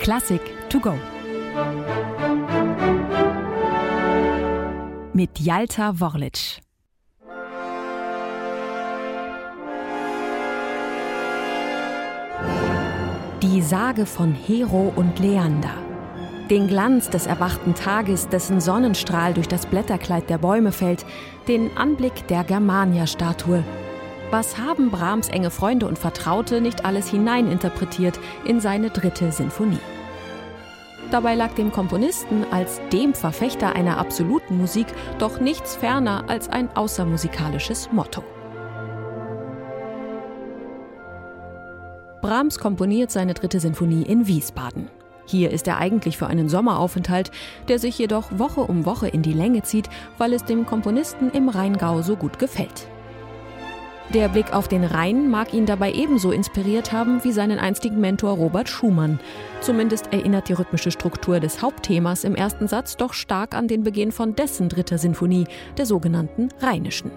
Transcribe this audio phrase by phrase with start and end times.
[0.00, 0.94] Klassik to go.
[5.12, 6.60] Mit Jalta Worlic.
[13.42, 15.70] Die Sage von Hero und Leander.
[16.50, 21.06] Den Glanz des erwachten Tages, dessen Sonnenstrahl durch das Blätterkleid der Bäume fällt,
[21.48, 23.64] den Anblick der Germania-Statue.
[24.36, 29.78] Was haben Brahms enge Freunde und Vertraute nicht alles hineininterpretiert in seine dritte Sinfonie?
[31.12, 34.88] Dabei lag dem Komponisten als dem Verfechter einer absoluten Musik
[35.20, 38.24] doch nichts ferner als ein außermusikalisches Motto.
[42.20, 44.90] Brahms komponiert seine dritte Sinfonie in Wiesbaden.
[45.26, 47.30] Hier ist er eigentlich für einen Sommeraufenthalt,
[47.68, 49.88] der sich jedoch Woche um Woche in die Länge zieht,
[50.18, 52.88] weil es dem Komponisten im Rheingau so gut gefällt.
[54.12, 58.36] Der Blick auf den Rhein mag ihn dabei ebenso inspiriert haben wie seinen einstigen Mentor
[58.36, 59.18] Robert Schumann.
[59.60, 64.12] Zumindest erinnert die rhythmische Struktur des Hauptthemas im ersten Satz doch stark an den Beginn
[64.12, 65.46] von dessen dritter Sinfonie,
[65.78, 67.10] der sogenannten Rheinischen.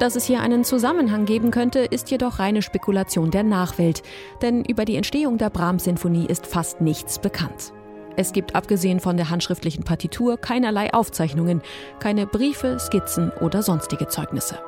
[0.00, 4.02] Dass es hier einen Zusammenhang geben könnte, ist jedoch reine Spekulation der Nachwelt,
[4.42, 7.72] denn über die Entstehung der Brahms-Sinfonie ist fast nichts bekannt.
[8.16, 11.62] Es gibt abgesehen von der handschriftlichen Partitur keinerlei Aufzeichnungen,
[12.00, 14.58] keine Briefe, Skizzen oder sonstige Zeugnisse.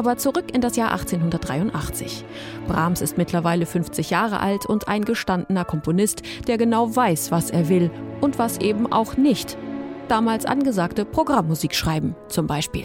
[0.00, 2.24] Aber zurück in das Jahr 1883.
[2.66, 7.68] Brahms ist mittlerweile 50 Jahre alt und ein gestandener Komponist, der genau weiß, was er
[7.68, 7.90] will
[8.22, 9.58] und was eben auch nicht.
[10.08, 12.84] Damals angesagte Programmmusik schreiben, zum Beispiel.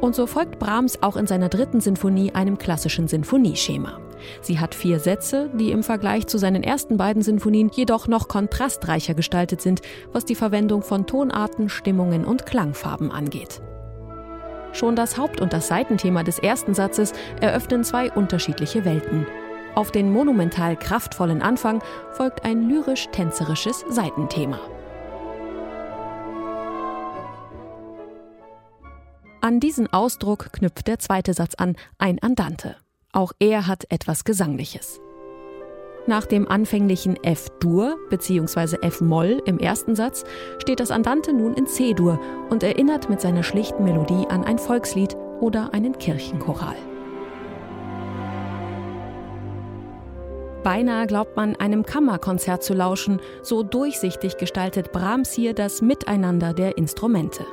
[0.00, 4.00] Und so folgt Brahms auch in seiner dritten Sinfonie einem klassischen Sinfonieschema.
[4.40, 9.12] Sie hat vier Sätze, die im Vergleich zu seinen ersten beiden Sinfonien jedoch noch kontrastreicher
[9.12, 13.60] gestaltet sind, was die Verwendung von Tonarten, Stimmungen und Klangfarben angeht.
[14.76, 19.26] Schon das Haupt- und das Seitenthema des ersten Satzes eröffnen zwei unterschiedliche Welten.
[19.74, 21.82] Auf den monumental kraftvollen Anfang
[22.12, 24.60] folgt ein lyrisch-tänzerisches Seitenthema.
[29.40, 32.76] An diesen Ausdruck knüpft der zweite Satz an, ein Andante.
[33.12, 35.00] Auch er hat etwas Gesangliches.
[36.06, 38.76] Nach dem anfänglichen F-Dur bzw.
[38.82, 40.24] F-Moll im ersten Satz
[40.58, 45.16] steht das Andante nun in C-Dur und erinnert mit seiner schlichten Melodie an ein Volkslied
[45.40, 46.76] oder einen Kirchenchoral.
[50.62, 56.76] Beinahe glaubt man, einem Kammerkonzert zu lauschen, so durchsichtig gestaltet Brahms hier das Miteinander der
[56.76, 57.44] Instrumente.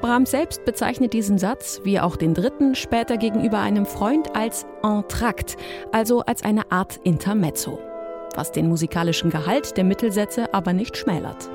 [0.00, 5.56] Brahms selbst bezeichnet diesen Satz, wie auch den dritten, später gegenüber einem Freund als Entrakt,
[5.92, 7.78] also als eine Art Intermezzo,
[8.34, 11.50] was den musikalischen Gehalt der Mittelsätze aber nicht schmälert.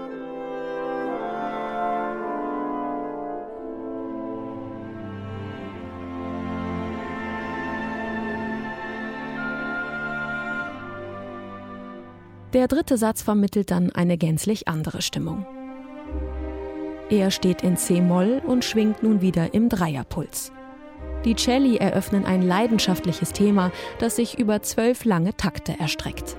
[12.53, 15.45] Der dritte Satz vermittelt dann eine gänzlich andere Stimmung.
[17.09, 20.51] Er steht in C-Moll und schwingt nun wieder im Dreierpuls.
[21.23, 26.35] Die Celli eröffnen ein leidenschaftliches Thema, das sich über zwölf lange Takte erstreckt.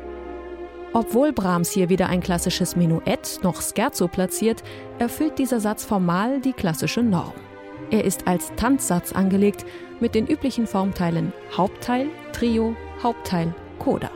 [0.92, 4.62] Obwohl Brahms hier weder ein klassisches Menuett noch Scherzo platziert,
[4.98, 7.34] erfüllt dieser Satz formal die klassische Norm.
[7.90, 9.64] Er ist als Tanzsatz angelegt
[10.00, 14.10] mit den üblichen Formteilen Hauptteil, Trio, Hauptteil, Coda.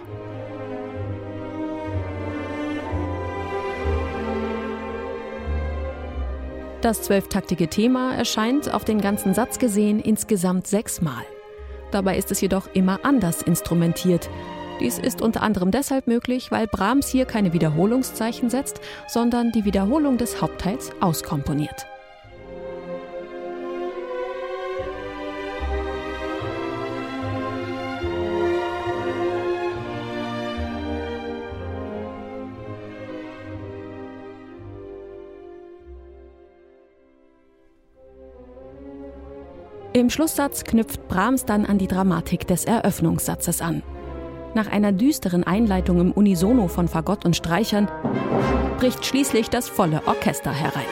[6.80, 11.24] Das zwölftaktige Thema erscheint auf den ganzen Satz gesehen insgesamt sechsmal.
[11.90, 14.30] Dabei ist es jedoch immer anders instrumentiert.
[14.80, 20.16] Dies ist unter anderem deshalb möglich, weil Brahms hier keine Wiederholungszeichen setzt, sondern die Wiederholung
[20.16, 21.86] des Hauptteils auskomponiert.
[40.00, 43.82] Im Schlusssatz knüpft Brahms dann an die Dramatik des Eröffnungssatzes an.
[44.54, 47.86] Nach einer düsteren Einleitung im Unisono von Fagott und Streichern
[48.78, 50.86] bricht schließlich das volle Orchester herein.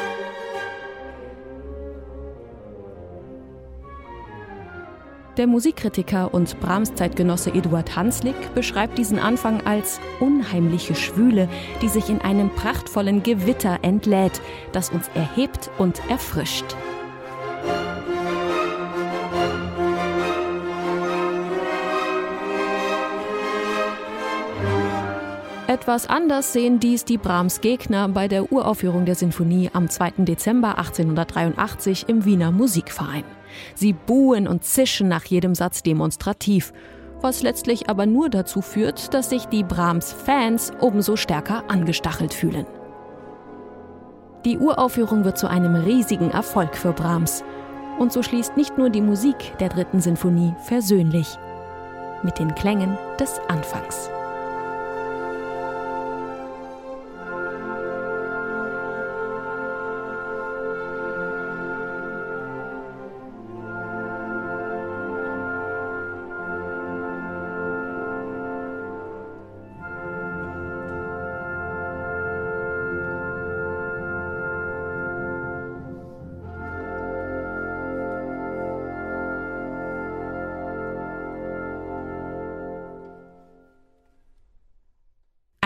[5.38, 11.48] Der Musikkritiker und Brahms-Zeitgenosse Eduard Hanslick beschreibt diesen Anfang als unheimliche Schwüle,
[11.80, 16.76] die sich in einem prachtvollen Gewitter entlädt, das uns erhebt und erfrischt.
[25.68, 30.12] Etwas anders sehen dies die Brahms Gegner bei der Uraufführung der Sinfonie am 2.
[30.24, 33.24] Dezember 1883 im Wiener Musikverein.
[33.74, 36.72] Sie buhen und zischen nach jedem Satz demonstrativ,
[37.20, 42.64] was letztlich aber nur dazu führt, dass sich die Brahms-Fans umso stärker angestachelt fühlen.
[44.46, 47.44] Die Uraufführung wird zu einem riesigen Erfolg für Brahms.
[47.98, 51.28] Und so schließt nicht nur die Musik der dritten Sinfonie versöhnlich
[52.22, 54.08] mit den Klängen des Anfangs.